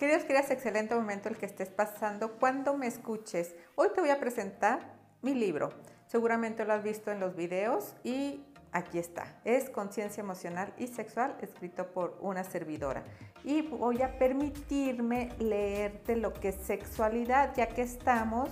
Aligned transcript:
Queridos, 0.00 0.22
queridas, 0.22 0.50
excelente 0.50 0.94
momento 0.94 1.28
el 1.28 1.36
que 1.36 1.44
estés 1.44 1.68
pasando 1.68 2.38
cuando 2.38 2.74
me 2.74 2.86
escuches. 2.86 3.54
Hoy 3.74 3.88
te 3.94 4.00
voy 4.00 4.08
a 4.08 4.18
presentar 4.18 4.94
mi 5.20 5.34
libro. 5.34 5.74
Seguramente 6.06 6.64
lo 6.64 6.72
has 6.72 6.82
visto 6.82 7.10
en 7.10 7.20
los 7.20 7.36
videos 7.36 7.94
y 8.02 8.42
aquí 8.72 8.98
está. 8.98 9.38
Es 9.44 9.68
Conciencia 9.68 10.22
Emocional 10.22 10.72
y 10.78 10.86
Sexual, 10.86 11.36
escrito 11.42 11.88
por 11.88 12.16
una 12.22 12.44
servidora. 12.44 13.04
Y 13.44 13.60
voy 13.60 14.00
a 14.00 14.18
permitirme 14.18 15.34
leerte 15.38 16.16
lo 16.16 16.32
que 16.32 16.48
es 16.48 16.56
sexualidad, 16.56 17.54
ya 17.54 17.68
que 17.68 17.82
estamos 17.82 18.48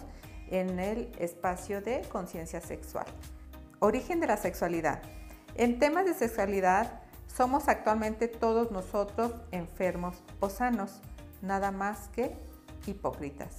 en 0.50 0.78
el 0.78 1.10
espacio 1.18 1.80
de 1.80 2.02
conciencia 2.12 2.60
sexual. 2.60 3.06
Origen 3.78 4.20
de 4.20 4.26
la 4.26 4.36
sexualidad. 4.36 5.00
En 5.54 5.78
temas 5.78 6.04
de 6.04 6.12
sexualidad, 6.12 7.00
somos 7.26 7.68
actualmente 7.68 8.28
todos 8.28 8.70
nosotros 8.70 9.32
enfermos 9.50 10.22
o 10.40 10.50
sanos 10.50 11.00
nada 11.42 11.70
más 11.70 12.08
que 12.08 12.36
hipócritas. 12.86 13.56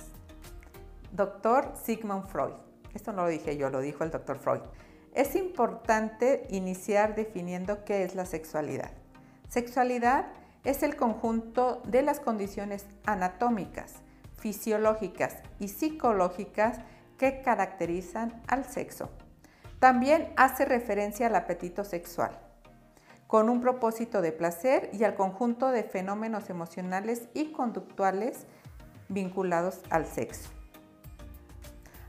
Doctor 1.12 1.74
Sigmund 1.82 2.26
Freud. 2.28 2.54
Esto 2.94 3.14
no 3.14 3.24
lo 3.24 3.30
dije 3.30 3.58
yo, 3.58 3.70
lo 3.70 3.80
dijo 3.80 4.04
el 4.04 4.12
doctor 4.12 4.38
Freud. 4.38 4.62
Es 5.14 5.36
importante 5.36 6.48
iniciar 6.50 7.16
definiendo 7.16 7.84
qué 7.84 8.04
es 8.04 8.16
la 8.16 8.26
sexualidad. 8.26 8.92
Sexualidad 9.48 10.28
es 10.64 10.84
el 10.84 10.96
conjunto 10.96 11.82
de 11.86 12.04
las 12.04 12.20
condiciones 12.20 12.86
anatómicas, 13.06 13.96
fisiológicas 14.38 15.38
y 15.60 15.70
psicológicas 15.70 16.80
que 17.18 17.42
caracterizan 17.42 18.42
al 18.48 18.66
sexo. 18.66 19.10
También 19.80 20.32
hace 20.36 20.66
referencia 20.66 21.28
al 21.28 21.36
apetito 21.36 21.84
sexual 21.84 22.49
con 23.30 23.48
un 23.48 23.62
propósito 23.62 24.24
de 24.24 24.32
placer 24.32 24.90
y 24.92 25.04
al 25.04 25.14
conjunto 25.14 25.70
de 25.70 25.84
fenómenos 25.84 26.50
emocionales 26.50 27.28
y 27.36 27.52
conductuales 27.52 28.48
vinculados 29.08 29.82
al 29.92 30.08
sexo. 30.08 30.50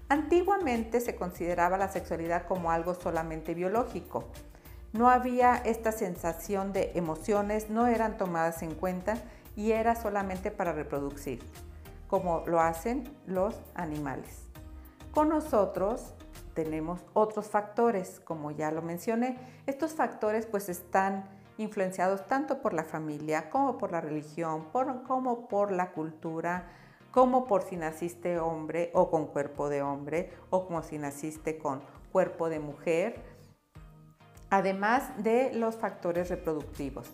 Antiguamente 0.09 0.99
se 0.99 1.17
consideraba 1.17 1.77
la 1.77 1.89
sexualidad 1.89 2.47
como 2.47 2.71
algo 2.71 2.95
solamente 2.95 3.53
biológico. 3.53 4.25
No 4.95 5.11
había 5.11 5.57
esta 5.57 5.93
sensación 5.93 6.73
de 6.73 6.93
emociones, 6.95 7.69
no 7.69 7.87
eran 7.87 8.17
tomadas 8.17 8.63
en 8.63 8.75
cuenta 8.75 9.19
y 9.57 9.73
era 9.73 9.97
solamente 9.97 10.51
para 10.51 10.73
reproducir, 10.73 11.45
como 12.09 12.45
lo 12.47 12.63
hacen 12.63 13.05
los 13.27 13.61
animales. 13.75 14.50
Con 15.13 15.29
nosotros 15.29 16.15
tenemos 16.55 17.01
otros 17.15 17.49
factores, 17.49 18.21
como 18.21 18.53
ya 18.53 18.71
lo 18.71 18.81
mencioné. 18.81 19.39
Estos 19.67 19.93
factores 19.93 20.47
pues 20.47 20.69
están 20.69 21.25
influenciados 21.59 22.27
tanto 22.29 22.63
por 22.63 22.73
la 22.73 22.85
familia 22.85 23.51
como 23.51 23.77
por 23.77 23.91
la 23.91 24.01
religión, 24.01 24.69
como 25.07 25.49
por 25.49 25.73
la 25.73 25.91
cultura, 25.93 26.69
como 27.11 27.47
por 27.47 27.63
si 27.63 27.77
naciste 27.77 28.39
hombre 28.39 28.91
o 28.95 29.11
con 29.11 29.27
cuerpo 29.27 29.69
de 29.69 29.83
hombre 29.83 30.31
o 30.51 30.67
como 30.67 30.83
si 30.83 30.97
naciste 30.99 31.59
con 31.59 31.83
cuerpo 32.13 32.49
de 32.49 32.61
mujer, 32.61 33.21
además 34.49 35.11
de 35.23 35.53
los 35.55 35.77
factores 35.77 36.29
reproductivos. 36.29 37.09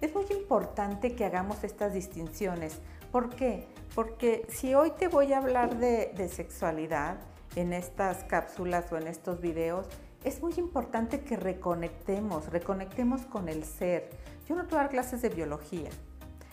Es 0.00 0.14
muy 0.14 0.26
importante 0.30 1.14
que 1.14 1.24
hagamos 1.24 1.64
estas 1.64 1.94
distinciones. 1.94 2.80
¿Por 3.12 3.30
qué? 3.30 3.68
Porque 3.94 4.46
si 4.50 4.74
hoy 4.74 4.90
te 4.90 5.08
voy 5.08 5.32
a 5.32 5.38
hablar 5.38 5.78
de, 5.78 6.12
de 6.16 6.28
sexualidad, 6.28 7.18
en 7.56 7.72
estas 7.72 8.22
cápsulas 8.24 8.92
o 8.92 8.96
en 8.96 9.08
estos 9.08 9.40
videos, 9.40 9.88
es 10.22 10.40
muy 10.42 10.54
importante 10.56 11.20
que 11.20 11.36
reconectemos, 11.36 12.50
reconectemos 12.50 13.22
con 13.22 13.48
el 13.48 13.64
ser. 13.64 14.10
Yo 14.48 14.54
no 14.54 14.64
dar 14.64 14.88
clases 14.88 15.22
de 15.22 15.28
biología. 15.28 15.90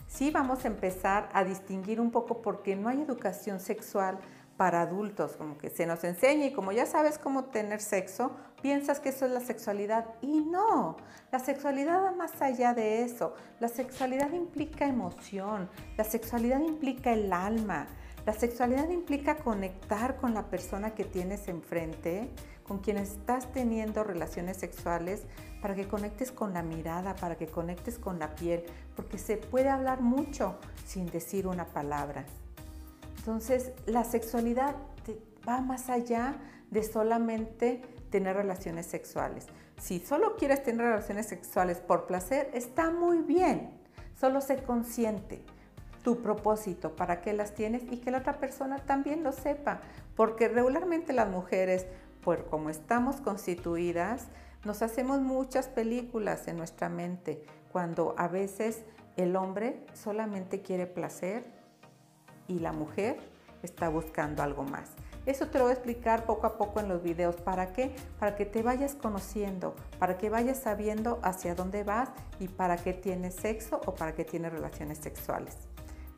Sí 0.08 0.30
vamos 0.30 0.64
a 0.64 0.68
empezar 0.68 1.28
a 1.32 1.44
distinguir 1.44 2.00
un 2.00 2.10
poco 2.10 2.40
porque 2.40 2.76
no 2.76 2.88
hay 2.88 3.00
educación 3.02 3.60
sexual 3.60 4.18
para 4.56 4.82
adultos, 4.82 5.36
como 5.36 5.58
que 5.58 5.70
se 5.70 5.86
nos 5.86 6.04
enseña 6.04 6.46
y 6.46 6.52
como 6.52 6.70
ya 6.70 6.86
sabes 6.86 7.18
cómo 7.18 7.44
tener 7.46 7.80
sexo, 7.80 8.30
piensas 8.62 9.00
que 9.00 9.08
eso 9.08 9.26
es 9.26 9.32
la 9.32 9.40
sexualidad 9.40 10.06
y 10.20 10.40
no, 10.40 10.96
la 11.32 11.40
sexualidad 11.40 12.02
va 12.02 12.12
más 12.12 12.40
allá 12.40 12.72
de 12.72 13.02
eso. 13.02 13.34
La 13.58 13.68
sexualidad 13.68 14.30
implica 14.32 14.86
emoción, 14.86 15.68
la 15.96 16.04
sexualidad 16.04 16.60
implica 16.60 17.12
el 17.12 17.32
alma, 17.32 17.88
la 18.26 18.32
sexualidad 18.32 18.88
implica 18.88 19.36
conectar 19.36 20.16
con 20.16 20.32
la 20.32 20.48
persona 20.48 20.94
que 20.94 21.04
tienes 21.04 21.46
enfrente, 21.48 22.30
con 22.66 22.78
quien 22.78 22.96
estás 22.96 23.52
teniendo 23.52 24.02
relaciones 24.02 24.56
sexuales, 24.56 25.24
para 25.60 25.74
que 25.74 25.86
conectes 25.86 26.32
con 26.32 26.54
la 26.54 26.62
mirada, 26.62 27.14
para 27.16 27.36
que 27.36 27.46
conectes 27.46 27.98
con 27.98 28.18
la 28.18 28.34
piel, 28.34 28.64
porque 28.96 29.18
se 29.18 29.36
puede 29.36 29.68
hablar 29.68 30.00
mucho 30.00 30.58
sin 30.86 31.06
decir 31.06 31.46
una 31.46 31.66
palabra. 31.66 32.24
Entonces, 33.18 33.72
la 33.84 34.04
sexualidad 34.04 34.76
va 35.46 35.60
más 35.60 35.90
allá 35.90 36.36
de 36.70 36.82
solamente 36.82 37.82
tener 38.10 38.36
relaciones 38.36 38.86
sexuales. 38.86 39.46
Si 39.78 39.98
solo 39.98 40.36
quieres 40.36 40.62
tener 40.62 40.86
relaciones 40.86 41.26
sexuales 41.26 41.78
por 41.78 42.06
placer, 42.06 42.50
está 42.54 42.90
muy 42.90 43.18
bien. 43.18 43.70
Solo 44.18 44.40
sé 44.40 44.62
consciente 44.62 45.44
tu 46.04 46.20
propósito, 46.20 46.94
para 46.94 47.20
qué 47.22 47.32
las 47.32 47.54
tienes 47.54 47.82
y 47.90 47.96
que 47.96 48.12
la 48.12 48.18
otra 48.18 48.38
persona 48.38 48.78
también 48.78 49.24
lo 49.24 49.32
sepa. 49.32 49.80
Porque 50.14 50.46
regularmente 50.46 51.12
las 51.12 51.28
mujeres, 51.28 51.86
por 52.22 52.44
como 52.44 52.70
estamos 52.70 53.16
constituidas, 53.16 54.28
nos 54.64 54.82
hacemos 54.82 55.20
muchas 55.20 55.66
películas 55.66 56.46
en 56.46 56.58
nuestra 56.58 56.88
mente 56.88 57.42
cuando 57.72 58.14
a 58.18 58.28
veces 58.28 58.84
el 59.16 59.34
hombre 59.34 59.84
solamente 59.94 60.60
quiere 60.60 60.86
placer 60.86 61.44
y 62.46 62.58
la 62.60 62.72
mujer 62.72 63.18
está 63.62 63.88
buscando 63.88 64.42
algo 64.42 64.62
más. 64.62 64.90
Eso 65.24 65.48
te 65.48 65.56
lo 65.56 65.64
voy 65.64 65.70
a 65.70 65.74
explicar 65.74 66.26
poco 66.26 66.46
a 66.46 66.58
poco 66.58 66.80
en 66.80 66.88
los 66.88 67.02
videos. 67.02 67.36
¿Para 67.36 67.72
qué? 67.72 67.96
Para 68.18 68.36
que 68.36 68.44
te 68.44 68.62
vayas 68.62 68.94
conociendo, 68.94 69.74
para 69.98 70.18
que 70.18 70.28
vayas 70.28 70.58
sabiendo 70.58 71.18
hacia 71.22 71.54
dónde 71.54 71.82
vas 71.82 72.10
y 72.38 72.48
para 72.48 72.76
qué 72.76 72.92
tienes 72.92 73.34
sexo 73.34 73.80
o 73.86 73.94
para 73.94 74.14
qué 74.14 74.24
tienes 74.24 74.52
relaciones 74.52 74.98
sexuales. 74.98 75.56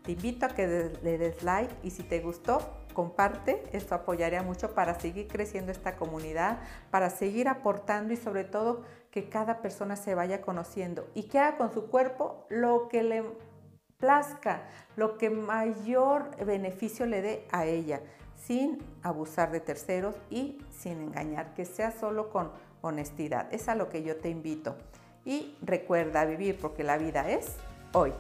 Te 0.07 0.13
invito 0.13 0.47
a 0.47 0.51
que 0.51 0.93
le 1.03 1.19
des 1.19 1.43
like 1.43 1.75
y 1.83 1.91
si 1.91 2.05
te 2.05 2.21
gustó, 2.21 2.61
comparte. 2.95 3.65
Esto 3.73 3.97
apoyaría 3.97 4.41
mucho 4.45 4.73
para 4.73 5.01
seguir 5.01 5.27
creciendo 5.27 5.73
esta 5.73 5.97
comunidad, 5.97 6.61
para 6.93 7.11
seguir 7.11 7.49
aportando 7.49 8.15
y 8.15 8.17
sobre 8.17 8.45
todo 8.45 8.85
que 9.11 9.29
cada 9.29 9.61
persona 9.63 9.97
se 9.97 10.15
vaya 10.15 10.43
conociendo 10.43 11.09
y 11.13 11.25
que 11.25 11.41
haga 11.41 11.59
con 11.59 11.73
su 11.73 11.89
cuerpo 11.89 12.47
lo 12.51 12.87
que 12.87 13.03
le 13.03 13.25
plazca, 13.99 14.69
lo 14.95 15.19
que 15.19 15.29
mayor 15.29 16.37
beneficio 16.45 17.05
le 17.05 17.21
dé 17.21 17.49
a 17.51 17.65
ella, 17.65 18.01
sin 18.37 18.79
abusar 19.03 19.51
de 19.51 19.59
terceros 19.59 20.15
y 20.31 20.59
sin 20.71 21.01
engañar, 21.01 21.53
que 21.55 21.65
sea 21.65 21.91
solo 21.91 22.31
con 22.31 22.53
honestidad. 22.81 23.53
Es 23.53 23.69
a 23.69 23.75
lo 23.75 23.89
que 23.89 24.05
yo 24.05 24.19
te 24.19 24.29
invito. 24.29 24.77
Y 25.25 25.59
recuerda 25.63 26.25
vivir 26.25 26.57
porque 26.61 26.85
la 26.85 26.97
vida 26.97 27.29
es 27.29 27.57
hoy. 27.93 28.13